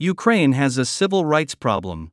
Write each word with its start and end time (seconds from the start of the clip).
Ukraine 0.00 0.52
has 0.52 0.78
a 0.78 0.84
civil 0.84 1.24
rights 1.24 1.56
problem. 1.56 2.12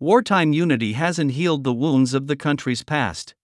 Wartime 0.00 0.54
unity 0.54 0.94
hasn't 0.94 1.32
healed 1.32 1.62
the 1.62 1.74
wounds 1.74 2.14
of 2.14 2.28
the 2.28 2.36
country's 2.36 2.82
past. 2.82 3.34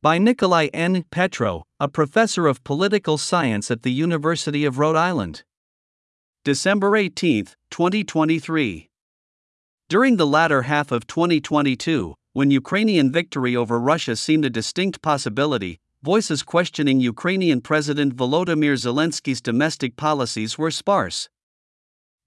By 0.00 0.18
Nicolai 0.18 0.66
N. 0.72 1.04
Petro, 1.10 1.64
a 1.80 1.88
professor 1.88 2.46
of 2.46 2.62
political 2.62 3.18
science 3.18 3.72
at 3.72 3.82
the 3.82 3.90
University 3.90 4.64
of 4.64 4.78
Rhode 4.78 4.94
Island. 4.94 5.42
December 6.44 6.94
18, 6.94 7.46
2023. 7.70 8.88
During 9.88 10.16
the 10.16 10.26
latter 10.26 10.62
half 10.62 10.92
of 10.92 11.08
2022, 11.08 12.14
when 12.34 12.52
Ukrainian 12.52 13.10
victory 13.10 13.56
over 13.56 13.80
Russia 13.80 14.14
seemed 14.14 14.44
a 14.44 14.50
distinct 14.50 15.02
possibility, 15.02 15.80
voices 16.04 16.44
questioning 16.44 17.00
Ukrainian 17.00 17.60
President 17.60 18.14
Volodymyr 18.14 18.76
Zelensky's 18.76 19.40
domestic 19.40 19.96
policies 19.96 20.56
were 20.56 20.70
sparse. 20.70 21.28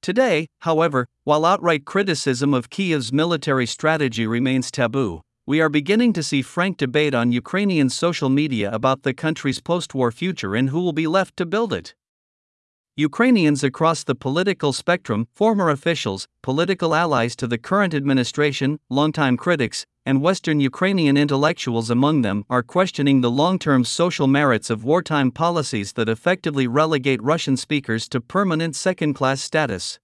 Today, 0.07 0.47
however, 0.61 1.05
while 1.25 1.43
outright 1.43 1.83
criticism 1.83 2.53
of 2.53 2.69
Kiev's 2.69 3.11
military 3.11 3.65
strategy 3.65 4.25
remains 4.25 4.71
taboo, 4.71 5.19
we 5.45 5.59
are 5.59 5.67
beginning 5.67 6.13
to 6.13 6.23
see 6.23 6.41
frank 6.41 6.77
debate 6.77 7.13
on 7.13 7.33
Ukrainian 7.33 7.89
social 7.89 8.29
media 8.29 8.71
about 8.71 9.03
the 9.03 9.13
country's 9.13 9.59
post 9.59 9.93
war 9.93 10.13
future 10.13 10.55
and 10.55 10.69
who 10.69 10.79
will 10.79 10.93
be 10.93 11.07
left 11.07 11.35
to 11.35 11.45
build 11.45 11.73
it. 11.73 11.93
Ukrainians 12.99 13.63
across 13.63 14.03
the 14.03 14.15
political 14.15 14.73
spectrum, 14.73 15.27
former 15.31 15.69
officials, 15.69 16.27
political 16.41 16.95
allies 16.95 17.35
to 17.35 17.45
the 17.45 17.59
current 17.59 17.93
administration, 17.93 18.79
longtime 18.89 19.37
critics, 19.37 19.85
and 20.03 20.19
Western 20.19 20.59
Ukrainian 20.59 21.15
intellectuals 21.15 21.91
among 21.91 22.23
them, 22.23 22.43
are 22.49 22.63
questioning 22.63 23.21
the 23.21 23.29
long 23.29 23.59
term 23.59 23.83
social 23.83 24.25
merits 24.25 24.71
of 24.71 24.83
wartime 24.83 25.29
policies 25.29 25.93
that 25.93 26.09
effectively 26.09 26.65
relegate 26.65 27.21
Russian 27.21 27.55
speakers 27.55 28.09
to 28.09 28.19
permanent 28.19 28.75
second 28.75 29.13
class 29.13 29.41
status. 29.41 29.99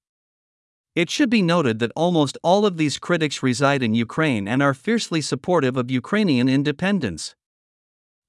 It 0.93 1.09
should 1.09 1.31
be 1.31 1.41
noted 1.41 1.79
that 1.79 1.93
almost 1.95 2.37
all 2.43 2.63
of 2.63 2.77
these 2.77 2.99
critics 2.99 3.41
reside 3.41 3.81
in 3.81 3.95
Ukraine 3.95 4.47
and 4.47 4.61
are 4.61 4.75
fiercely 4.75 5.21
supportive 5.21 5.77
of 5.77 5.89
Ukrainian 5.89 6.47
independence. 6.47 7.33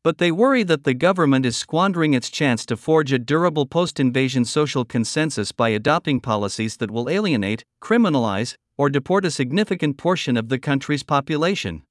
But 0.04 0.18
they 0.18 0.30
worry 0.30 0.64
that 0.64 0.84
the 0.84 0.92
government 0.92 1.46
is 1.46 1.56
squandering 1.56 2.12
its 2.12 2.28
chance 2.28 2.66
to 2.66 2.76
forge 2.76 3.10
a 3.10 3.18
durable 3.18 3.64
post 3.64 3.98
invasion 3.98 4.44
social 4.44 4.84
consensus 4.84 5.50
by 5.50 5.70
adopting 5.70 6.20
policies 6.20 6.76
that 6.76 6.90
will 6.90 7.08
alienate, 7.08 7.64
criminalize, 7.80 8.56
or 8.76 8.90
deport 8.90 9.24
a 9.24 9.30
significant 9.30 9.96
portion 9.96 10.36
of 10.36 10.50
the 10.50 10.58
country's 10.58 11.02
population. 11.02 11.84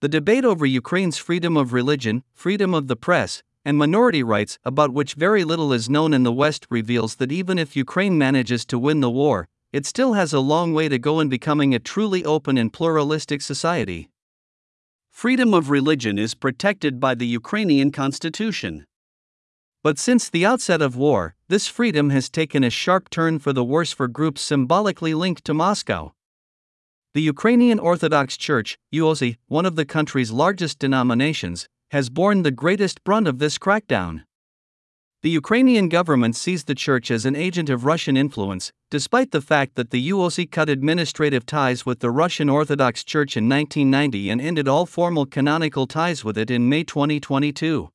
The 0.00 0.08
debate 0.08 0.44
over 0.44 0.66
Ukraine's 0.66 1.16
freedom 1.16 1.56
of 1.56 1.72
religion, 1.72 2.24
freedom 2.34 2.74
of 2.74 2.88
the 2.88 2.96
press, 2.96 3.44
and 3.64 3.78
minority 3.78 4.24
rights, 4.24 4.58
about 4.64 4.92
which 4.92 5.14
very 5.14 5.44
little 5.44 5.72
is 5.72 5.88
known 5.88 6.12
in 6.12 6.24
the 6.24 6.32
West, 6.32 6.66
reveals 6.70 7.14
that 7.16 7.30
even 7.30 7.56
if 7.56 7.76
Ukraine 7.76 8.18
manages 8.18 8.64
to 8.64 8.80
win 8.80 8.98
the 8.98 9.08
war, 9.08 9.46
it 9.72 9.86
still 9.86 10.14
has 10.14 10.32
a 10.32 10.40
long 10.40 10.74
way 10.74 10.88
to 10.88 10.98
go 10.98 11.20
in 11.20 11.28
becoming 11.28 11.72
a 11.72 11.78
truly 11.78 12.24
open 12.24 12.58
and 12.58 12.72
pluralistic 12.72 13.40
society. 13.40 14.10
Freedom 15.12 15.54
of 15.54 15.70
religion 15.70 16.18
is 16.18 16.34
protected 16.34 16.98
by 16.98 17.14
the 17.14 17.26
Ukrainian 17.26 17.92
constitution. 17.92 18.86
But 19.84 19.98
since 19.98 20.28
the 20.28 20.44
outset 20.44 20.82
of 20.82 20.96
war, 20.96 21.36
this 21.46 21.68
freedom 21.68 22.10
has 22.10 22.28
taken 22.28 22.64
a 22.64 22.70
sharp 22.70 23.08
turn 23.08 23.38
for 23.38 23.52
the 23.52 23.62
worse 23.62 23.92
for 23.92 24.08
groups 24.08 24.40
symbolically 24.40 25.14
linked 25.14 25.44
to 25.44 25.54
Moscow. 25.54 26.12
The 27.14 27.22
Ukrainian 27.22 27.78
Orthodox 27.78 28.36
Church, 28.36 28.78
UOC, 28.92 29.36
one 29.46 29.66
of 29.66 29.76
the 29.76 29.84
country's 29.84 30.32
largest 30.32 30.80
denominations, 30.80 31.68
has 31.90 32.10
borne 32.10 32.42
the 32.42 32.50
greatest 32.50 33.04
brunt 33.04 33.28
of 33.28 33.38
this 33.38 33.58
crackdown. 33.58 34.24
The 35.22 35.30
Ukrainian 35.30 35.88
government 35.88 36.34
sees 36.34 36.64
the 36.64 36.74
church 36.74 37.08
as 37.08 37.24
an 37.24 37.36
agent 37.36 37.70
of 37.70 37.84
Russian 37.84 38.16
influence, 38.16 38.72
despite 38.90 39.30
the 39.30 39.40
fact 39.40 39.76
that 39.76 39.90
the 39.90 40.10
UOC 40.10 40.50
cut 40.50 40.68
administrative 40.68 41.46
ties 41.46 41.86
with 41.86 42.00
the 42.00 42.10
Russian 42.10 42.48
Orthodox 42.48 43.04
Church 43.04 43.36
in 43.36 43.48
1990 43.48 44.30
and 44.30 44.40
ended 44.40 44.66
all 44.66 44.84
formal 44.84 45.24
canonical 45.24 45.86
ties 45.86 46.24
with 46.24 46.36
it 46.36 46.50
in 46.50 46.68
May 46.68 46.82
2022. 46.82 47.90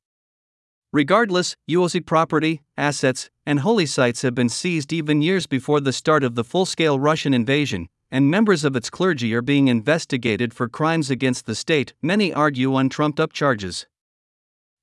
Regardless, 0.94 1.58
UOC 1.70 2.06
property, 2.06 2.62
assets, 2.78 3.30
and 3.46 3.60
holy 3.60 3.86
sites 3.86 4.22
have 4.22 4.34
been 4.34 4.48
seized 4.48 4.94
even 4.94 5.22
years 5.22 5.48
before 5.48 5.82
the 5.82 5.92
start 5.92 6.24
of 6.24 6.36
the 6.36 6.46
full 6.46 6.66
scale 6.66 6.98
Russian 6.98 7.34
invasion, 7.34 7.90
and 8.10 8.32
members 8.32 8.64
of 8.64 8.74
its 8.74 8.90
clergy 8.90 9.34
are 9.34 9.42
being 9.42 9.68
investigated 9.68 10.54
for 10.54 10.70
crimes 10.70 11.10
against 11.10 11.46
the 11.46 11.56
state, 11.56 11.94
many 12.02 12.34
argue 12.34 12.74
on 12.74 12.88
trumped 12.88 13.20
up 13.20 13.34
charges. 13.34 13.86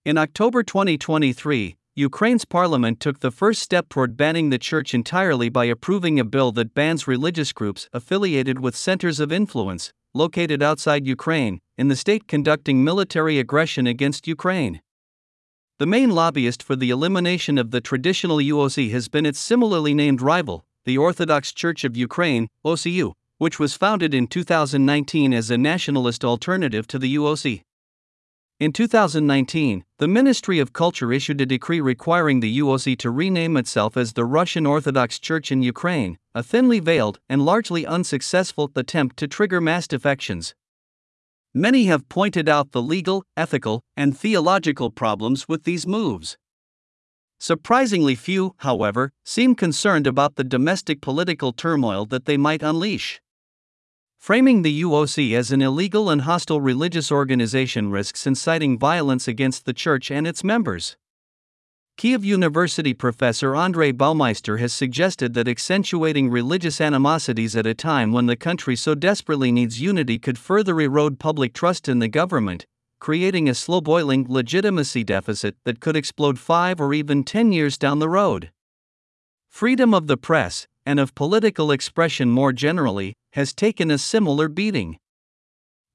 In 0.05 0.19
October 0.19 0.63
2023, 0.63 1.79
Ukraine's 1.97 2.45
parliament 2.45 2.99
took 2.99 3.21
the 3.21 3.31
first 3.31 3.63
step 3.63 3.89
toward 3.89 4.17
banning 4.17 4.51
the 4.51 4.59
church 4.59 4.95
entirely 4.95 5.49
by 5.49 5.67
approving 5.67 6.19
a 6.19 6.25
bill 6.25 6.51
that 6.51 6.75
bans 6.75 7.07
religious 7.07 7.53
groups 7.53 7.89
affiliated 7.93 8.59
with 8.59 8.75
centers 8.75 9.21
of 9.21 9.31
influence, 9.31 9.93
located 10.13 10.61
outside 10.61 11.07
Ukraine, 11.07 11.61
in 11.79 11.87
the 11.87 11.95
state 11.95 12.27
conducting 12.27 12.83
military 12.83 13.39
aggression 13.39 13.87
against 13.87 14.27
Ukraine. 14.27 14.83
The 15.79 15.87
main 15.87 16.11
lobbyist 16.11 16.65
for 16.65 16.75
the 16.75 16.91
elimination 16.91 17.59
of 17.59 17.71
the 17.71 17.81
traditional 17.81 18.39
UOC 18.39 18.91
has 18.91 19.09
been 19.09 19.25
its 19.25 19.39
similarly 19.39 19.95
named 19.95 20.21
rival, 20.21 20.65
the 20.85 20.99
Orthodox 20.99 21.53
Church 21.53 21.85
of 21.85 21.97
Ukraine, 21.97 22.49
OCU, 22.65 23.13
which 23.39 23.61
was 23.61 23.75
founded 23.75 24.15
in 24.15 24.27
2019 24.27 25.33
as 25.33 25.49
a 25.49 25.57
nationalist 25.57 26.25
alternative 26.25 26.89
to 26.89 26.99
the 26.99 27.15
UOC. 27.15 27.63
In 28.61 28.73
2019, 28.73 29.85
the 29.99 30.07
Ministry 30.07 30.61
of 30.61 30.73
Culture 30.73 31.13
issued 31.13 31.41
a 31.41 31.47
decree 31.47 31.81
requiring 31.81 32.39
the 32.39 32.61
UOC 32.61 32.97
to 32.99 33.11
rename 33.11 33.57
itself 33.57 33.97
as 33.97 34.13
the 34.13 34.25
Russian 34.25 34.65
Orthodox 34.65 35.19
Church 35.19 35.51
in 35.51 35.61
Ukraine, 35.61 36.19
a 36.37 36.43
thinly 36.43 36.79
veiled 36.79 37.19
and 37.29 37.45
largely 37.45 37.85
unsuccessful 37.85 38.71
attempt 38.77 39.17
to 39.17 39.27
trigger 39.27 39.61
mass 39.61 39.89
defections. 39.89 40.55
Many 41.53 41.87
have 41.87 42.09
pointed 42.09 42.49
out 42.49 42.71
the 42.71 42.81
legal, 42.81 43.25
ethical, 43.37 43.83
and 43.97 44.17
theological 44.17 44.89
problems 44.89 45.49
with 45.49 45.65
these 45.65 45.85
moves. 45.85 46.39
Surprisingly 47.41 48.15
few, 48.15 48.55
however, 48.59 49.11
seem 49.25 49.57
concerned 49.57 50.07
about 50.07 50.37
the 50.37 50.45
domestic 50.45 51.01
political 51.01 51.53
turmoil 51.53 52.07
that 52.07 52.27
they 52.27 52.37
might 52.37 52.63
unleash. 52.63 53.21
Framing 54.25 54.63
the 54.63 54.81
UOC 54.81 55.37
as 55.37 55.53
an 55.53 55.61
illegal 55.61 56.09
and 56.09 56.23
hostile 56.23 56.59
religious 56.59 57.13
organization 57.13 57.91
risks 57.91 58.27
inciting 58.27 58.79
violence 58.79 59.29
against 59.29 59.67
the 59.67 59.75
church 59.75 60.11
and 60.11 60.27
its 60.27 60.43
members. 60.43 60.97
Kiev 61.99 62.25
University 62.25 62.95
professor 62.95 63.55
Andrei 63.55 63.93
Baumeister 63.93 64.59
has 64.61 64.73
suggested 64.73 65.35
that 65.35 65.47
accentuating 65.47 66.31
religious 66.31 66.81
animosities 66.81 67.55
at 67.55 67.67
a 67.67 67.75
time 67.75 68.13
when 68.13 68.25
the 68.25 68.35
country 68.35 68.77
so 68.77 68.95
desperately 68.95 69.53
needs 69.53 69.83
unity 69.83 70.19
could 70.19 70.39
further 70.39 70.81
erode 70.81 71.19
public 71.19 71.53
trust 71.53 71.87
in 71.87 71.99
the 71.99 72.09
government, 72.09 72.65
creating 73.01 73.47
a 73.47 73.55
slow 73.55 73.83
boiling 73.83 74.25
legitimacy 74.27 75.05
deficit 75.05 75.55
that 75.65 75.81
could 75.81 75.97
explode 75.97 76.39
five 76.39 76.81
or 76.81 76.95
even 76.95 77.25
ten 77.25 77.53
years 77.53 77.77
down 77.77 77.99
the 77.99 78.09
road. 78.09 78.51
Freedom 79.51 79.93
of 79.93 80.07
the 80.07 80.17
press, 80.17 80.67
and 80.87 81.01
of 81.01 81.15
political 81.15 81.71
expression 81.71 82.31
more 82.31 82.53
generally, 82.53 83.15
has 83.33 83.53
taken 83.53 83.91
a 83.91 83.99
similar 83.99 84.49
beating. 84.49 84.99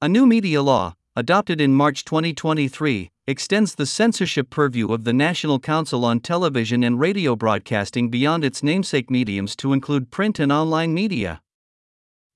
A 0.02 0.10
new 0.10 0.26
media 0.26 0.62
law, 0.62 0.96
adopted 1.16 1.60
in 1.60 1.74
March 1.74 2.06
2023, 2.06 3.10
extends 3.28 3.76
the 3.76 3.86
censorship 3.86 4.50
purview 4.50 4.92
of 4.92 5.04
the 5.04 5.14
National 5.14 5.60
Council 5.60 6.04
on 6.06 6.20
Television 6.20 6.84
and 6.84 7.00
Radio 7.00 7.36
Broadcasting 7.36 8.10
beyond 8.10 8.44
its 8.44 8.64
namesake 8.64 9.12
mediums 9.12 9.56
to 9.58 9.74
include 9.74 10.12
print 10.12 10.40
and 10.40 10.52
online 10.52 10.94
media. 10.94 11.42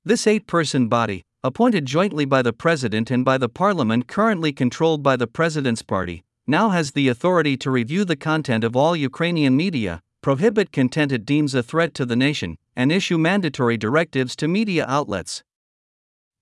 This 0.06 0.28
eight 0.28 0.46
person 0.46 0.90
body, 0.90 1.24
appointed 1.44 1.86
jointly 1.86 2.26
by 2.26 2.42
the 2.42 2.54
President 2.54 3.10
and 3.10 3.26
by 3.26 3.38
the 3.38 3.50
Parliament 3.50 4.08
currently 4.08 4.52
controlled 4.52 5.02
by 5.02 5.16
the 5.16 5.28
President's 5.28 5.82
party, 5.82 6.24
now 6.46 6.70
has 6.70 6.92
the 6.92 7.08
authority 7.08 7.56
to 7.58 7.72
review 7.72 8.04
the 8.04 8.16
content 8.16 8.64
of 8.64 8.76
all 8.76 8.96
Ukrainian 8.96 9.56
media, 9.56 10.02
prohibit 10.24 10.72
content 10.72 11.12
it 11.12 11.26
deems 11.26 11.54
a 11.54 11.62
threat 11.62 11.94
to 11.94 12.06
the 12.06 12.16
nation, 12.16 12.58
and 12.76 12.92
issue 12.92 13.18
mandatory 13.18 13.78
directives 13.78 14.36
to 14.38 14.48
media 14.48 14.86
outlets. 14.88 15.44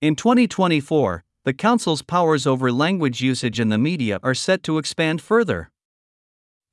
In 0.00 0.14
2024, 0.14 1.24
the 1.44 1.52
Council's 1.52 2.00
powers 2.00 2.46
over 2.46 2.70
language 2.72 3.20
usage 3.20 3.58
in 3.58 3.68
the 3.68 3.76
media 3.76 4.20
are 4.22 4.34
set 4.34 4.62
to 4.62 4.78
expand 4.78 5.20
further. 5.20 5.70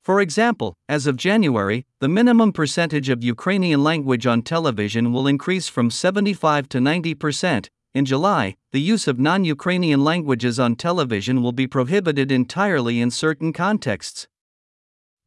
For 0.02 0.20
example, 0.20 0.76
as 0.88 1.08
of 1.08 1.16
January, 1.16 1.84
the 1.98 2.08
minimum 2.08 2.52
percentage 2.52 3.08
of 3.08 3.24
Ukrainian 3.24 3.82
language 3.82 4.26
on 4.26 4.42
television 4.42 5.12
will 5.12 5.26
increase 5.26 5.68
from 5.68 5.90
75 5.90 6.68
to 6.70 6.80
90 6.80 7.14
percent. 7.16 7.70
In 7.92 8.04
July, 8.04 8.54
the 8.70 8.80
use 8.80 9.08
of 9.08 9.18
non 9.18 9.44
Ukrainian 9.44 10.04
languages 10.04 10.60
on 10.60 10.76
television 10.76 11.42
will 11.42 11.52
be 11.52 11.66
prohibited 11.66 12.30
entirely 12.30 13.00
in 13.00 13.10
certain 13.10 13.52
contexts. 13.52 14.28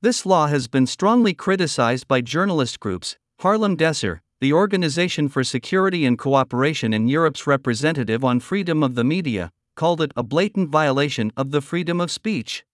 This 0.03 0.25
law 0.25 0.47
has 0.47 0.67
been 0.67 0.85
strongly 0.85 1.33
criticized 1.33 2.09
by 2.09 2.19
journalist 2.19 2.81
groups. 2.81 3.15
Harlem 3.39 3.77
Désir, 3.77 4.19
the 4.41 4.51
Organization 4.51 5.29
for 5.29 5.45
Security 5.45 6.03
and 6.05 6.19
Cooperation 6.19 6.93
in 6.93 7.07
Europe's 7.07 7.47
representative 7.47 8.21
on 8.21 8.41
freedom 8.41 8.83
of 8.83 8.95
the 8.95 9.05
media, 9.05 9.49
called 9.77 10.01
it 10.01 10.11
a 10.17 10.21
blatant 10.21 10.67
violation 10.67 11.31
of 11.37 11.51
the 11.51 11.61
freedom 11.61 12.01
of 12.01 12.11
speech. 12.11 12.65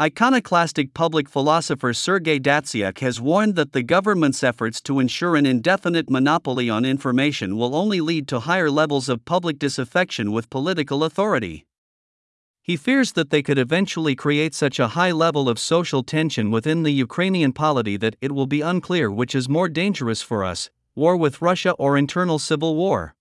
Iconoclastic 0.00 0.94
public 0.94 1.28
philosopher 1.28 1.92
Sergei 1.92 2.38
Datsyuk 2.38 3.00
has 3.00 3.20
warned 3.20 3.56
that 3.56 3.72
the 3.72 3.82
government's 3.82 4.44
efforts 4.44 4.80
to 4.82 5.00
ensure 5.00 5.34
an 5.34 5.44
indefinite 5.44 6.08
monopoly 6.08 6.70
on 6.70 6.84
information 6.84 7.56
will 7.56 7.74
only 7.74 8.00
lead 8.00 8.28
to 8.28 8.38
higher 8.38 8.70
levels 8.70 9.08
of 9.08 9.24
public 9.24 9.58
disaffection 9.58 10.30
with 10.30 10.50
political 10.50 11.02
authority. 11.02 11.64
He 12.68 12.76
fears 12.76 13.12
that 13.12 13.30
they 13.30 13.40
could 13.40 13.56
eventually 13.56 14.14
create 14.14 14.54
such 14.54 14.78
a 14.78 14.88
high 14.88 15.10
level 15.10 15.48
of 15.48 15.58
social 15.58 16.02
tension 16.02 16.50
within 16.50 16.82
the 16.82 16.92
Ukrainian 16.92 17.54
polity 17.54 17.96
that 17.96 18.16
it 18.20 18.32
will 18.32 18.46
be 18.46 18.60
unclear 18.60 19.10
which 19.10 19.34
is 19.34 19.48
more 19.48 19.70
dangerous 19.70 20.20
for 20.20 20.44
us 20.44 20.68
war 20.94 21.16
with 21.16 21.40
Russia 21.40 21.72
or 21.78 21.96
internal 21.96 22.38
civil 22.38 22.76
war. 22.76 23.14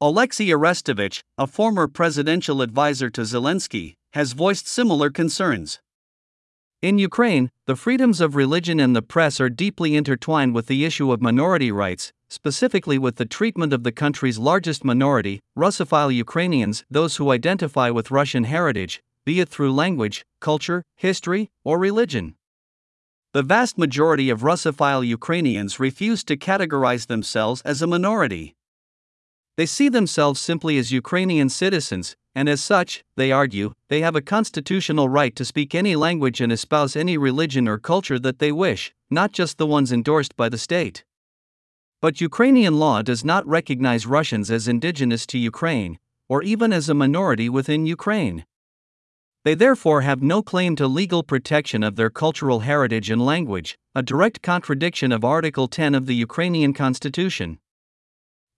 Alexei 0.00 0.50
Arestovich, 0.50 1.24
a 1.36 1.48
former 1.48 1.88
presidential 1.88 2.62
advisor 2.62 3.10
to 3.10 3.22
Zelensky, 3.22 3.96
has 4.12 4.34
voiced 4.34 4.68
similar 4.68 5.10
concerns. 5.10 5.80
In 6.80 6.96
Ukraine, 6.96 7.50
the 7.66 7.74
freedoms 7.74 8.20
of 8.20 8.36
religion 8.36 8.78
and 8.78 8.94
the 8.94 9.02
press 9.02 9.40
are 9.40 9.50
deeply 9.50 9.96
intertwined 9.96 10.54
with 10.54 10.68
the 10.68 10.84
issue 10.84 11.10
of 11.10 11.20
minority 11.20 11.72
rights, 11.72 12.12
specifically 12.34 12.98
with 12.98 13.14
the 13.16 13.24
treatment 13.24 13.72
of 13.72 13.84
the 13.84 13.92
country's 13.92 14.38
largest 14.38 14.84
minority, 14.84 15.40
Russophile 15.56 16.12
Ukrainians, 16.12 16.84
those 16.90 17.16
who 17.16 17.30
identify 17.30 17.90
with 17.90 18.10
Russian 18.10 18.42
heritage, 18.44 19.00
be 19.24 19.38
it 19.38 19.48
through 19.48 19.72
language, 19.72 20.26
culture, 20.40 20.82
history, 20.96 21.48
or 21.62 21.78
religion. 21.78 22.34
The 23.34 23.44
vast 23.44 23.78
majority 23.78 24.30
of 24.30 24.42
Russophile 24.42 25.06
Ukrainians 25.06 25.78
refuse 25.78 26.24
to 26.24 26.36
categorize 26.36 27.06
themselves 27.06 27.62
as 27.62 27.80
a 27.80 27.86
minority. 27.86 28.56
They 29.56 29.66
see 29.66 29.88
themselves 29.88 30.40
simply 30.40 30.76
as 30.76 30.90
Ukrainian 30.90 31.48
citizens, 31.48 32.16
and 32.34 32.48
as 32.48 32.60
such, 32.60 33.04
they 33.14 33.30
argue, 33.30 33.74
they 33.88 34.00
have 34.00 34.16
a 34.16 34.20
constitutional 34.20 35.08
right 35.08 35.36
to 35.36 35.44
speak 35.44 35.72
any 35.72 35.94
language 35.94 36.40
and 36.40 36.50
espouse 36.50 36.96
any 36.96 37.16
religion 37.16 37.68
or 37.68 37.78
culture 37.78 38.18
that 38.18 38.40
they 38.40 38.50
wish, 38.50 38.92
not 39.08 39.30
just 39.30 39.56
the 39.56 39.66
ones 39.66 39.92
endorsed 39.92 40.36
by 40.36 40.48
the 40.48 40.58
state. 40.58 41.04
But 42.04 42.20
Ukrainian 42.20 42.78
law 42.78 43.00
does 43.00 43.24
not 43.24 43.48
recognize 43.48 44.04
Russians 44.04 44.50
as 44.50 44.68
indigenous 44.68 45.24
to 45.24 45.38
Ukraine, 45.38 45.98
or 46.28 46.42
even 46.42 46.70
as 46.70 46.90
a 46.90 46.92
minority 46.92 47.48
within 47.48 47.86
Ukraine. 47.86 48.44
They 49.44 49.54
therefore 49.54 50.02
have 50.02 50.22
no 50.22 50.42
claim 50.42 50.76
to 50.76 50.86
legal 50.86 51.22
protection 51.22 51.82
of 51.82 51.96
their 51.96 52.10
cultural 52.10 52.60
heritage 52.60 53.08
and 53.08 53.24
language, 53.24 53.78
a 53.94 54.02
direct 54.02 54.42
contradiction 54.42 55.12
of 55.12 55.24
Article 55.24 55.66
10 55.66 55.94
of 55.94 56.04
the 56.04 56.14
Ukrainian 56.14 56.74
Constitution. 56.74 57.58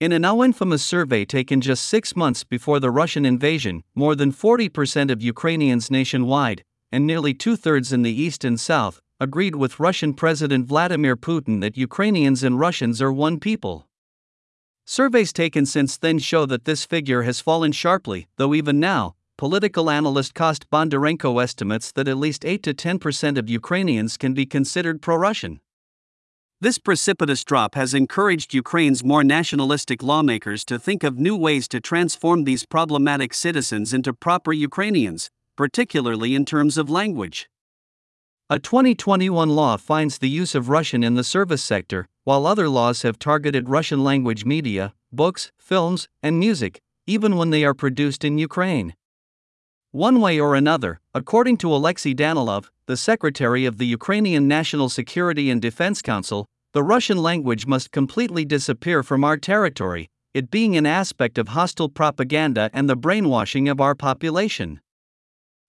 In 0.01 0.11
a 0.11 0.19
now 0.19 0.43
infamous 0.43 0.83
survey 0.83 1.25
taken 1.25 1.61
just 1.61 1.87
six 1.87 2.17
months 2.17 2.43
before 2.43 2.81
the 2.81 2.91
Russian 2.91 3.25
invasion, 3.25 3.85
more 3.95 4.17
than 4.17 4.33
40% 4.33 5.09
of 5.09 5.23
Ukrainians 5.23 5.89
nationwide, 5.89 6.65
and 6.91 7.07
nearly 7.07 7.33
two 7.33 7.55
thirds 7.55 7.93
in 7.93 8.03
the 8.03 8.21
east 8.25 8.45
and 8.45 8.59
south, 8.59 9.01
agreed 9.19 9.57
with 9.57 9.81
Russian 9.81 10.13
President 10.13 10.67
Vladimir 10.67 11.17
Putin 11.17 11.63
that 11.63 11.77
Ukrainians 11.77 12.43
and 12.43 12.61
Russians 12.61 13.01
are 13.01 13.13
one 13.13 13.41
people. 13.41 13.89
Surveys 14.85 15.33
taken 15.33 15.65
since 15.65 15.97
then 15.97 16.19
show 16.19 16.45
that 16.45 16.67
this 16.67 16.85
figure 16.85 17.23
has 17.23 17.41
fallen 17.41 17.73
sharply, 17.73 18.29
though 18.37 18.55
even 18.55 18.79
now, 18.79 19.15
political 19.39 19.89
analyst 19.89 20.35
Kost 20.35 20.69
Bondarenko 20.71 21.43
estimates 21.43 21.93
that 21.93 22.09
at 22.09 22.19
least 22.19 22.45
8 22.45 22.63
to 22.65 22.75
10% 22.75 23.39
of 23.39 23.49
Ukrainians 23.49 24.19
can 24.19 24.35
be 24.35 24.45
considered 24.45 25.01
pro 25.01 25.17
Russian. 25.17 25.61
This 26.61 26.79
precipitous 26.79 27.43
drop 27.43 27.75
has 27.75 27.95
encouraged 27.95 28.53
Ukraine's 28.53 29.03
more 29.03 29.25
nationalistic 29.25 30.03
lawmakers 30.03 30.63
to 30.67 30.79
think 30.79 31.03
of 31.03 31.19
new 31.19 31.37
ways 31.37 31.69
to 31.69 31.81
transform 31.81 32.45
these 32.45 32.67
problematic 32.67 33.33
citizens 33.33 33.95
into 33.95 34.13
proper 34.13 34.53
Ukrainians, 34.53 35.31
particularly 35.57 36.35
in 36.35 36.45
terms 36.45 36.77
of 36.77 36.91
language. 36.91 37.49
A 38.49 38.61
2021 38.61 39.51
law 39.51 39.77
finds 39.77 40.19
the 40.19 40.29
use 40.29 40.55
of 40.55 40.69
Russian 40.69 41.03
in 41.03 41.15
the 41.15 41.25
service 41.25 41.65
sector, 41.65 42.07
while 42.23 42.47
other 42.47 42.69
laws 42.69 43.03
have 43.03 43.19
targeted 43.19 43.69
Russian 43.69 44.05
language 44.05 44.45
media, 44.45 44.95
books, 45.11 45.51
films, 45.59 46.07
and 46.23 46.39
music, 46.39 46.81
even 47.09 47.35
when 47.35 47.51
they 47.51 47.65
are 47.65 47.75
produced 47.75 48.25
in 48.25 48.39
Ukraine. 48.39 48.95
One 49.91 50.21
way 50.21 50.39
or 50.39 50.55
another, 50.55 51.01
according 51.13 51.57
to 51.57 51.75
Alexei 51.75 52.15
Danilov, 52.15 52.69
the 52.87 52.97
secretary 52.97 53.65
of 53.65 53.79
the 53.79 53.87
Ukrainian 53.87 54.47
National 54.47 54.89
Security 54.89 55.51
and 55.51 55.61
Defense 55.61 56.01
Council, 56.01 56.47
the 56.73 56.85
Russian 56.85 57.19
language 57.19 57.67
must 57.67 57.91
completely 57.91 58.45
disappear 58.45 59.03
from 59.03 59.25
our 59.25 59.37
territory, 59.37 60.09
it 60.35 60.53
being 60.53 60.77
an 60.77 60.87
aspect 60.87 61.37
of 61.37 61.49
hostile 61.49 61.89
propaganda 61.89 62.71
and 62.73 62.89
the 62.89 62.95
brainwashing 62.95 63.69
of 63.69 63.81
our 63.81 63.97
population. 63.97 64.81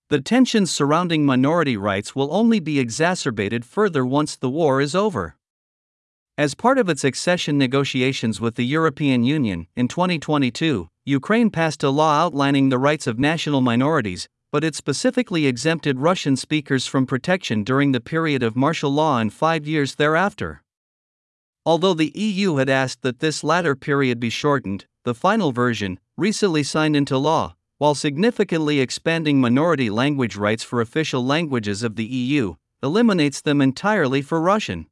The 0.09 0.21
tensions 0.21 0.71
surrounding 0.71 1.25
minority 1.25 1.75
rights 1.75 2.15
will 2.15 2.33
only 2.33 2.61
be 2.61 2.79
exacerbated 2.79 3.65
further 3.65 4.05
once 4.05 4.37
the 4.37 4.49
war 4.49 4.79
is 4.79 4.95
over. 4.95 5.35
As 6.37 6.55
part 6.55 6.77
of 6.77 6.87
its 6.87 7.03
accession 7.03 7.57
negotiations 7.57 8.39
with 8.39 8.55
the 8.55 8.65
European 8.65 9.25
Union 9.25 9.67
in 9.75 9.89
2022, 9.89 10.87
Ukraine 11.03 11.49
passed 11.49 11.83
a 11.83 11.89
law 11.89 12.21
outlining 12.21 12.69
the 12.69 12.77
rights 12.77 13.05
of 13.05 13.19
national 13.19 13.59
minorities, 13.59 14.29
but 14.49 14.63
it 14.63 14.75
specifically 14.75 15.45
exempted 15.45 15.99
Russian 15.99 16.37
speakers 16.37 16.87
from 16.87 17.05
protection 17.05 17.65
during 17.65 17.91
the 17.91 17.99
period 17.99 18.43
of 18.43 18.55
martial 18.55 18.91
law 18.91 19.17
and 19.17 19.33
five 19.33 19.67
years 19.67 19.95
thereafter. 19.95 20.63
Although 21.65 21.95
the 21.95 22.13
EU 22.15 22.55
had 22.55 22.69
asked 22.69 23.01
that 23.01 23.19
this 23.19 23.43
latter 23.43 23.75
period 23.75 24.21
be 24.21 24.29
shortened, 24.29 24.85
the 25.03 25.13
final 25.13 25.51
version, 25.51 25.99
recently 26.15 26.63
signed 26.63 26.95
into 26.95 27.17
law, 27.17 27.56
while 27.77 27.95
significantly 27.95 28.79
expanding 28.79 29.39
minority 29.39 29.89
language 29.89 30.35
rights 30.35 30.63
for 30.63 30.81
official 30.81 31.23
languages 31.23 31.83
of 31.83 31.95
the 31.95 32.05
EU, 32.05 32.55
eliminates 32.81 33.41
them 33.41 33.61
entirely 33.61 34.21
for 34.21 34.41
Russian. 34.41 34.87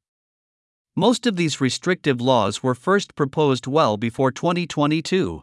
Most 0.95 1.25
of 1.25 1.35
these 1.35 1.59
restrictive 1.59 2.21
laws 2.21 2.63
were 2.63 2.75
first 2.75 3.15
proposed 3.15 3.67
well 3.67 3.97
before 3.97 4.31
2022. 4.31 5.41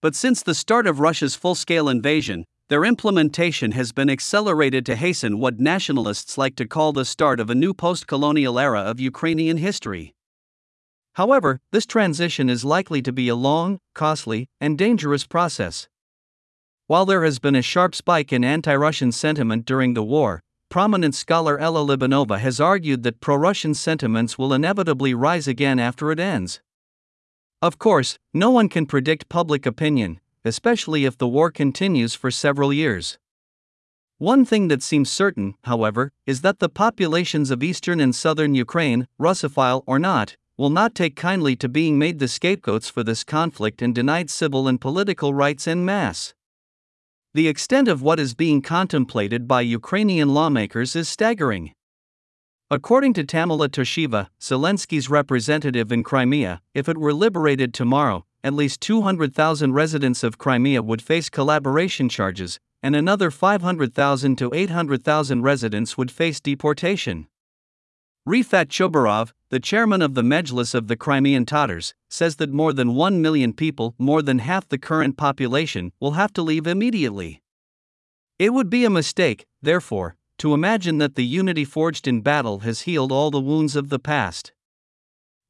But 0.00 0.14
since 0.14 0.42
the 0.42 0.54
start 0.54 0.86
of 0.86 1.00
Russia's 1.00 1.34
full 1.34 1.54
scale 1.54 1.88
invasion, 1.88 2.44
their 2.68 2.84
implementation 2.84 3.72
has 3.72 3.92
been 3.92 4.10
accelerated 4.10 4.84
to 4.86 4.96
hasten 4.96 5.38
what 5.38 5.58
nationalists 5.58 6.36
like 6.36 6.54
to 6.56 6.66
call 6.66 6.92
the 6.92 7.04
start 7.04 7.40
of 7.40 7.50
a 7.50 7.54
new 7.54 7.72
post 7.72 8.06
colonial 8.06 8.58
era 8.58 8.80
of 8.80 9.00
Ukrainian 9.00 9.56
history. 9.56 10.14
However, 11.14 11.60
this 11.72 11.86
transition 11.86 12.50
is 12.50 12.64
likely 12.64 13.00
to 13.02 13.12
be 13.12 13.28
a 13.28 13.34
long, 13.34 13.78
costly, 13.94 14.48
and 14.60 14.76
dangerous 14.76 15.26
process. 15.26 15.88
While 16.88 17.04
there 17.04 17.22
has 17.22 17.38
been 17.38 17.54
a 17.54 17.60
sharp 17.60 17.94
spike 17.94 18.32
in 18.32 18.42
anti 18.42 18.74
Russian 18.74 19.12
sentiment 19.12 19.66
during 19.66 19.92
the 19.92 20.02
war, 20.02 20.42
prominent 20.70 21.14
scholar 21.14 21.58
Ella 21.58 21.80
Libanova 21.80 22.38
has 22.38 22.60
argued 22.60 23.02
that 23.02 23.20
pro 23.20 23.36
Russian 23.36 23.74
sentiments 23.74 24.38
will 24.38 24.54
inevitably 24.54 25.12
rise 25.12 25.46
again 25.46 25.78
after 25.78 26.10
it 26.10 26.18
ends. 26.18 26.62
Of 27.60 27.78
course, 27.78 28.18
no 28.32 28.48
one 28.48 28.70
can 28.70 28.86
predict 28.86 29.28
public 29.28 29.66
opinion, 29.66 30.18
especially 30.46 31.04
if 31.04 31.18
the 31.18 31.28
war 31.28 31.50
continues 31.50 32.14
for 32.14 32.30
several 32.30 32.72
years. 32.72 33.18
One 34.16 34.46
thing 34.46 34.68
that 34.68 34.82
seems 34.82 35.10
certain, 35.10 35.56
however, 35.64 36.10
is 36.24 36.40
that 36.40 36.58
the 36.58 36.70
populations 36.70 37.50
of 37.50 37.62
eastern 37.62 38.00
and 38.00 38.14
southern 38.14 38.54
Ukraine, 38.54 39.06
Russophile 39.20 39.82
or 39.86 39.98
not, 39.98 40.38
will 40.56 40.70
not 40.70 40.94
take 40.94 41.16
kindly 41.16 41.54
to 41.56 41.68
being 41.68 41.98
made 41.98 42.18
the 42.18 42.28
scapegoats 42.28 42.88
for 42.88 43.04
this 43.04 43.24
conflict 43.24 43.82
and 43.82 43.94
denied 43.94 44.30
civil 44.30 44.66
and 44.66 44.80
political 44.80 45.34
rights 45.34 45.68
en 45.68 45.84
masse. 45.84 46.32
The 47.34 47.46
extent 47.46 47.88
of 47.88 48.00
what 48.00 48.18
is 48.18 48.34
being 48.34 48.62
contemplated 48.62 49.46
by 49.46 49.60
Ukrainian 49.60 50.32
lawmakers 50.32 50.96
is 50.96 51.10
staggering. 51.10 51.72
According 52.70 53.12
to 53.14 53.24
Tamila 53.24 53.68
Tasheva, 53.68 54.28
Zelensky's 54.40 55.10
representative 55.10 55.92
in 55.92 56.02
Crimea, 56.02 56.62
if 56.74 56.88
it 56.88 56.96
were 56.96 57.12
liberated 57.12 57.74
tomorrow, 57.74 58.24
at 58.42 58.54
least 58.54 58.80
200,000 58.80 59.74
residents 59.74 60.24
of 60.24 60.38
Crimea 60.38 60.82
would 60.82 61.02
face 61.02 61.28
collaboration 61.28 62.08
charges, 62.08 62.58
and 62.82 62.96
another 62.96 63.30
500,000 63.30 64.36
to 64.36 64.50
800,000 64.54 65.42
residents 65.42 65.98
would 65.98 66.10
face 66.10 66.40
deportation. 66.40 67.26
Refat 68.28 68.68
Chubarov, 68.68 69.32
the 69.48 69.58
chairman 69.58 70.02
of 70.02 70.12
the 70.12 70.20
Mejlis 70.20 70.74
of 70.74 70.86
the 70.86 70.98
Crimean 70.98 71.46
Tatars, 71.46 71.94
says 72.10 72.36
that 72.36 72.52
more 72.52 72.74
than 72.74 72.94
1 72.94 73.22
million 73.22 73.54
people, 73.54 73.94
more 73.96 74.20
than 74.20 74.40
half 74.40 74.68
the 74.68 74.76
current 74.76 75.16
population, 75.16 75.92
will 75.98 76.10
have 76.10 76.34
to 76.34 76.42
leave 76.42 76.66
immediately. 76.66 77.40
It 78.38 78.52
would 78.52 78.68
be 78.68 78.84
a 78.84 78.90
mistake, 78.90 79.46
therefore, 79.62 80.14
to 80.40 80.52
imagine 80.52 80.98
that 80.98 81.14
the 81.14 81.24
unity 81.24 81.64
forged 81.64 82.06
in 82.06 82.20
battle 82.20 82.58
has 82.58 82.82
healed 82.82 83.12
all 83.12 83.30
the 83.30 83.40
wounds 83.40 83.74
of 83.74 83.88
the 83.88 83.98
past. 83.98 84.52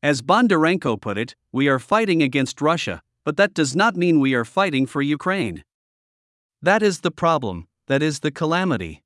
As 0.01 0.23
Bondarenko 0.23 1.01
put 1.01 1.19
it, 1.19 1.35
we 1.51 1.67
are 1.67 1.81
fighting 1.81 2.23
against 2.23 2.61
Russia, 2.61 3.03
but 3.25 3.37
that 3.37 3.55
does 3.55 3.75
not 3.75 3.97
mean 3.97 4.21
we 4.21 4.35
are 4.35 4.45
fighting 4.45 4.87
for 4.87 5.03
Ukraine. 5.03 5.65
That 6.63 6.85
is 6.85 7.01
the 7.01 7.11
problem, 7.11 7.67
that 7.89 8.05
is 8.05 8.21
the 8.21 8.31
calamity. 8.31 9.03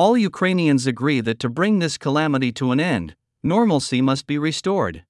All 0.00 0.16
Ukrainians 0.16 0.86
agree 0.86 1.20
that 1.20 1.38
to 1.40 1.50
bring 1.50 1.78
this 1.78 1.98
calamity 1.98 2.52
to 2.52 2.72
an 2.72 2.80
end, 2.80 3.16
normalcy 3.42 4.00
must 4.00 4.26
be 4.26 4.38
restored. 4.38 5.04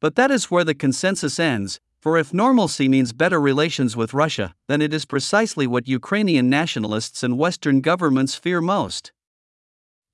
But 0.00 0.14
that 0.14 0.30
is 0.30 0.50
where 0.50 0.64
the 0.64 0.80
consensus 0.84 1.38
ends, 1.38 1.80
For 2.00 2.16
if 2.16 2.32
normalcy 2.32 2.88
means 2.88 3.12
better 3.12 3.38
relations 3.38 3.98
with 3.98 4.14
Russia, 4.14 4.54
then 4.68 4.80
it 4.80 4.94
is 4.94 5.04
precisely 5.04 5.66
what 5.66 5.86
Ukrainian 6.00 6.48
nationalists 6.48 7.22
and 7.22 7.36
Western 7.36 7.82
governments 7.82 8.34
fear 8.44 8.62
most. 8.62 9.12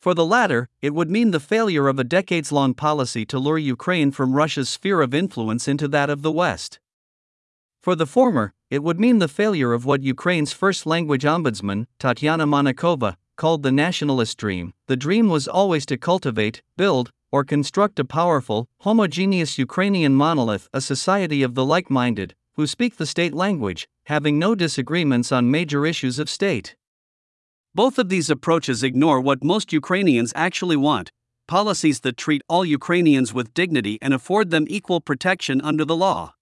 For 0.01 0.15
the 0.15 0.27
latter, 0.27 0.69
it 0.83 0.93
would 0.93 1.09
mean 1.17 1.31
the 1.31 1.47
failure 1.55 1.87
of 1.87 2.01
a 2.01 2.11
decades 2.19 2.51
long 2.51 2.75
policy 2.75 3.25
to 3.27 3.39
lure 3.39 3.73
Ukraine 3.77 4.11
from 4.11 4.35
Russia's 4.35 4.69
sphere 4.69 5.01
of 5.01 5.15
influence 5.15 5.69
into 5.69 5.87
that 5.95 6.11
of 6.11 6.23
the 6.23 6.33
West. 6.33 6.81
For 7.85 7.95
the 7.95 8.11
former, 8.17 8.53
it 8.69 8.83
would 8.83 8.99
mean 8.99 9.21
the 9.21 9.37
failure 9.41 9.73
of 9.73 9.85
what 9.85 10.03
Ukraine's 10.03 10.53
first 10.53 10.87
language 10.87 11.23
ombudsman, 11.23 11.87
Tatyana 12.01 12.47
Monakhova, 12.55 13.15
called 13.37 13.63
the 13.63 13.73
nationalist 13.73 14.39
dream. 14.39 14.73
The 14.89 14.97
dream 14.97 15.29
was 15.29 15.47
always 15.47 15.87
to 15.87 15.97
cultivate, 15.97 16.63
build, 16.77 17.11
or 17.31 17.45
construct 17.45 17.99
a 17.99 18.05
powerful, 18.05 18.67
homogeneous 18.81 19.59
Ukrainian 19.59 20.15
monolith, 20.15 20.69
a 20.73 20.81
society 20.81 21.43
of 21.43 21.55
the 21.55 21.65
like 21.65 21.91
minded, 21.91 22.35
who 22.55 22.67
speak 22.67 22.97
the 22.97 23.07
state 23.07 23.35
language, 23.35 23.87
having 24.07 24.39
no 24.39 24.55
disagreements 24.55 25.31
on 25.31 25.51
major 25.51 25.85
issues 25.85 26.19
of 26.19 26.31
state. 26.31 26.77
Both 27.75 27.99
of 27.99 28.09
these 28.09 28.31
approaches 28.31 28.83
ignore 28.83 29.21
what 29.21 29.45
most 29.45 29.73
Ukrainians 29.73 30.33
actually 30.35 30.77
want 30.77 31.11
policies 31.47 32.01
that 32.01 32.17
treat 32.17 32.43
all 32.49 32.65
Ukrainians 32.65 33.33
with 33.33 33.55
dignity 33.55 33.99
and 34.03 34.13
afford 34.13 34.51
them 34.51 34.67
equal 34.69 35.01
protection 35.01 35.61
under 35.61 35.85
the 35.85 35.97
law. 35.97 36.35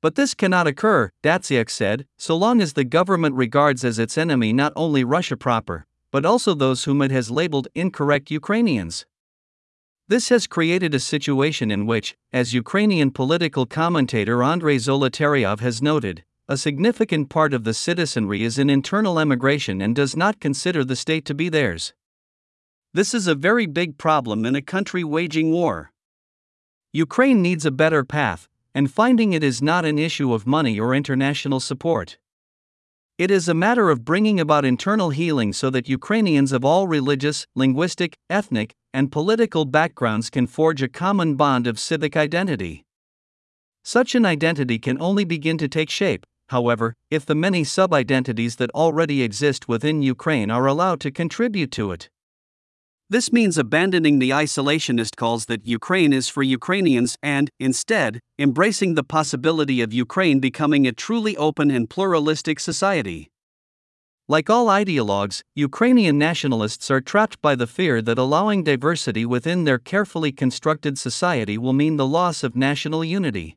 But 0.00 0.14
this 0.14 0.34
cannot 0.34 0.66
occur, 0.66 1.10
Datsyuk 1.22 1.68
said, 1.70 2.06
so 2.16 2.36
long 2.36 2.60
as 2.60 2.72
the 2.72 2.84
government 2.84 3.34
regards 3.34 3.84
as 3.84 3.98
its 3.98 4.16
enemy 4.16 4.52
not 4.52 4.72
only 4.76 5.02
Russia 5.02 5.36
proper, 5.36 5.86
but 6.10 6.24
also 6.24 6.54
those 6.54 6.84
whom 6.84 7.02
it 7.02 7.10
has 7.10 7.30
labeled 7.30 7.68
incorrect 7.74 8.30
Ukrainians. 8.30 9.06
This 10.08 10.30
has 10.30 10.46
created 10.46 10.94
a 10.94 11.00
situation 11.00 11.70
in 11.70 11.84
which, 11.84 12.16
as 12.32 12.54
Ukrainian 12.54 13.10
political 13.10 13.66
commentator 13.66 14.42
Andrei 14.42 14.76
Zolotaryov 14.76 15.60
has 15.60 15.82
noted, 15.82 16.24
a 16.48 16.56
significant 16.56 17.28
part 17.28 17.52
of 17.52 17.64
the 17.64 17.74
citizenry 17.74 18.42
is 18.42 18.58
in 18.58 18.70
internal 18.70 19.20
emigration 19.20 19.82
and 19.82 19.94
does 19.94 20.16
not 20.16 20.40
consider 20.40 20.82
the 20.82 20.96
state 20.96 21.26
to 21.26 21.34
be 21.34 21.50
theirs. 21.50 21.92
This 22.94 23.12
is 23.12 23.26
a 23.26 23.34
very 23.34 23.66
big 23.66 23.98
problem 23.98 24.46
in 24.46 24.56
a 24.56 24.62
country 24.62 25.04
waging 25.04 25.52
war. 25.52 25.92
Ukraine 26.90 27.42
needs 27.42 27.66
a 27.66 27.70
better 27.70 28.02
path, 28.02 28.48
and 28.74 28.90
finding 28.90 29.34
it 29.34 29.44
is 29.44 29.60
not 29.60 29.84
an 29.84 29.98
issue 29.98 30.32
of 30.32 30.46
money 30.46 30.80
or 30.80 30.94
international 30.94 31.60
support. 31.60 32.16
It 33.18 33.32
is 33.32 33.48
a 33.48 33.54
matter 33.54 33.90
of 33.90 34.04
bringing 34.04 34.38
about 34.38 34.64
internal 34.64 35.10
healing 35.10 35.52
so 35.52 35.70
that 35.70 35.88
Ukrainians 35.88 36.52
of 36.52 36.64
all 36.64 36.86
religious, 36.86 37.48
linguistic, 37.56 38.16
ethnic, 38.30 38.76
and 38.94 39.10
political 39.10 39.64
backgrounds 39.64 40.30
can 40.30 40.46
forge 40.46 40.82
a 40.82 40.88
common 40.88 41.34
bond 41.34 41.66
of 41.66 41.80
civic 41.80 42.16
identity. 42.16 42.84
Such 43.82 44.14
an 44.14 44.24
identity 44.24 44.78
can 44.78 45.02
only 45.02 45.24
begin 45.24 45.58
to 45.58 45.66
take 45.66 45.90
shape, 45.90 46.24
however, 46.50 46.94
if 47.10 47.26
the 47.26 47.34
many 47.34 47.64
sub 47.64 47.92
identities 47.92 48.54
that 48.54 48.70
already 48.70 49.24
exist 49.24 49.66
within 49.66 50.00
Ukraine 50.00 50.48
are 50.48 50.66
allowed 50.66 51.00
to 51.00 51.10
contribute 51.10 51.72
to 51.72 51.90
it. 51.90 52.08
This 53.10 53.32
means 53.32 53.56
abandoning 53.56 54.18
the 54.18 54.30
isolationist 54.30 55.16
calls 55.16 55.46
that 55.46 55.66
Ukraine 55.66 56.12
is 56.12 56.28
for 56.28 56.42
Ukrainians 56.42 57.16
and, 57.22 57.48
instead, 57.58 58.20
embracing 58.38 58.94
the 58.94 59.02
possibility 59.02 59.80
of 59.80 59.94
Ukraine 59.94 60.40
becoming 60.40 60.86
a 60.86 60.92
truly 60.92 61.34
open 61.38 61.70
and 61.70 61.88
pluralistic 61.88 62.60
society. 62.60 63.30
Like 64.28 64.50
all 64.50 64.66
ideologues, 64.66 65.40
Ukrainian 65.54 66.18
nationalists 66.18 66.90
are 66.90 67.00
trapped 67.00 67.40
by 67.40 67.54
the 67.54 67.66
fear 67.66 68.02
that 68.02 68.18
allowing 68.18 68.62
diversity 68.62 69.24
within 69.24 69.64
their 69.64 69.78
carefully 69.78 70.30
constructed 70.30 70.98
society 70.98 71.56
will 71.56 71.72
mean 71.72 71.96
the 71.96 72.06
loss 72.06 72.44
of 72.44 72.54
national 72.54 73.02
unity. 73.02 73.56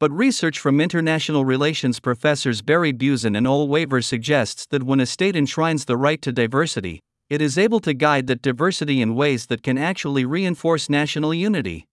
But 0.00 0.10
research 0.10 0.58
from 0.58 0.80
international 0.80 1.44
relations 1.44 2.00
professors 2.00 2.62
Barry 2.62 2.92
Buzan 2.92 3.36
and 3.36 3.46
Ole 3.46 3.68
Wæver 3.68 4.02
suggests 4.02 4.66
that 4.70 4.82
when 4.82 4.98
a 4.98 5.06
state 5.06 5.36
enshrines 5.36 5.84
the 5.84 5.96
right 5.96 6.20
to 6.22 6.32
diversity, 6.32 7.00
it 7.30 7.40
is 7.40 7.56
able 7.56 7.78
to 7.80 7.94
guide 7.94 8.26
that 8.26 8.42
diversity 8.42 9.00
in 9.00 9.14
ways 9.14 9.46
that 9.46 9.62
can 9.62 9.78
actually 9.78 10.24
reinforce 10.24 10.90
national 10.90 11.32
unity. 11.32 11.86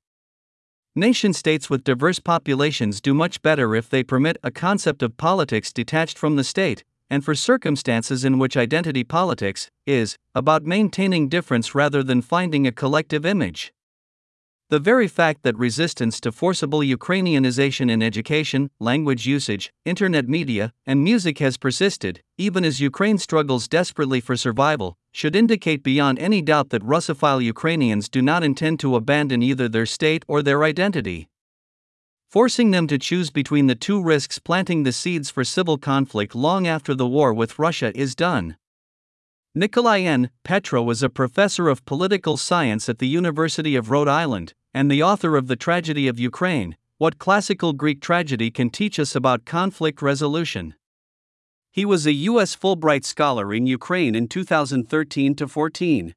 Nation 0.96 1.32
states 1.32 1.70
with 1.70 1.84
diverse 1.84 2.17
populations 2.20 3.00
do 3.00 3.13
much 3.13 3.44
better 3.44 3.75
if 3.75 3.88
they 3.88 4.03
permit 4.03 4.38
a 4.44 4.50
concept 4.50 5.03
of 5.03 5.15
politics 5.15 5.72
detached 5.72 6.17
from 6.17 6.38
the 6.38 6.44
state, 6.44 6.84
and 7.08 7.24
for 7.24 7.36
circumstances 7.36 8.25
in 8.25 8.39
which 8.39 8.58
identity 8.58 9.03
politics 9.03 9.70
is 9.86 10.17
about 10.34 10.63
maintaining 10.65 11.29
difference 11.29 11.75
rather 11.75 12.01
than 12.01 12.24
finding 12.24 12.65
a 12.65 12.72
collective 12.72 13.25
image. 13.25 13.72
The 14.70 14.80
very 14.80 15.08
fact 15.08 15.44
that 15.44 15.58
resistance 15.58 16.20
to 16.20 16.32
forcible 16.32 16.82
Ukrainianization 16.82 17.90
in 17.90 18.04
education, 18.04 18.70
language 18.80 19.26
usage, 19.26 19.72
internet 19.86 20.28
media, 20.28 20.74
and 20.86 21.02
music 21.02 21.40
has 21.40 21.56
persisted, 21.56 22.22
even 22.38 22.66
as 22.66 22.82
Ukraine 22.82 23.18
struggles 23.18 23.70
desperately 23.70 24.20
for 24.20 24.36
survival, 24.36 24.98
should 25.14 25.38
indicate 25.38 25.84
beyond 25.84 26.20
any 26.20 26.42
doubt 26.42 26.70
that 26.72 26.84
Russophile 26.84 27.42
Ukrainians 27.42 28.10
do 28.10 28.22
not 28.22 28.44
intend 28.44 28.82
to 28.82 28.98
abandon 28.98 29.42
either 29.42 29.70
their 29.70 29.86
state 29.86 30.26
or 30.28 30.42
their 30.42 30.66
identity 30.66 31.30
forcing 32.30 32.72
them 32.72 32.88
to 32.88 32.98
choose 32.98 33.30
between 33.32 33.68
the 33.68 33.76
two 33.76 34.04
risks 34.04 34.38
planting 34.38 34.84
the 34.84 34.92
seeds 34.92 35.30
for 35.30 35.46
civil 35.46 35.78
conflict 35.78 36.36
long 36.36 36.68
after 36.68 36.94
the 36.94 37.08
war 37.08 37.34
with 37.34 37.58
Russia 37.58 37.92
is 37.96 38.16
done. 38.16 38.58
Nicolai 39.58 40.02
N. 40.02 40.30
Petro 40.44 40.84
was 40.84 41.02
a 41.02 41.10
professor 41.10 41.68
of 41.68 41.84
political 41.84 42.38
science 42.38 42.88
at 42.88 43.00
the 43.00 43.08
University 43.08 43.76
of 43.76 43.90
Rhode 43.90 44.08
Island, 44.08 44.54
and 44.72 44.92
the 44.92 45.02
author 45.02 45.36
of 45.36 45.48
The 45.48 45.56
Tragedy 45.56 46.08
of 46.08 46.20
Ukraine 46.20 46.78
What 47.00 47.18
Classical 47.18 47.74
Greek 47.74 48.00
Tragedy 48.00 48.52
Can 48.52 48.70
Teach 48.70 49.00
Us 49.00 49.16
About 49.16 49.46
Conflict 49.46 50.00
Resolution. 50.00 50.76
He 51.72 51.86
was 51.86 52.06
a 52.06 52.14
U.S. 52.30 52.56
Fulbright 52.56 53.04
Scholar 53.04 53.52
in 53.52 53.66
Ukraine 53.66 54.14
in 54.14 54.28
2013 54.28 55.36
14. 55.36 56.14